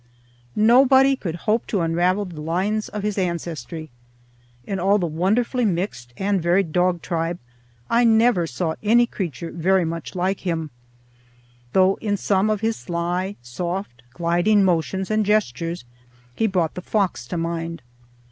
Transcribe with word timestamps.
Nobody 0.55 1.15
could 1.15 1.35
hope 1.45 1.67
to 1.67 1.81
unravel 1.81 2.25
the 2.25 2.41
lines 2.41 2.89
of 2.89 3.03
his 3.03 3.19
ancestry. 3.19 3.91
In 4.65 4.79
all 4.79 4.97
the 4.97 5.05
wonderfully 5.05 5.63
mixed 5.63 6.11
and 6.17 6.41
varied 6.41 6.71
dog 6.71 7.03
tribe 7.03 7.37
I 7.87 8.03
never 8.03 8.47
saw 8.47 8.73
any 8.81 9.05
creature 9.05 9.51
very 9.51 9.85
much 9.85 10.15
like 10.15 10.39
him, 10.39 10.71
though 11.73 11.99
in 12.01 12.17
some 12.17 12.49
of 12.49 12.61
his 12.61 12.77
sly, 12.77 13.35
soft, 13.43 14.01
gliding 14.11 14.63
motions 14.63 15.11
and 15.11 15.23
gestures 15.23 15.85
he 16.35 16.47
brought 16.47 16.73
the 16.73 16.81
fox 16.81 17.27
to 17.27 17.37
mind. 17.37 17.83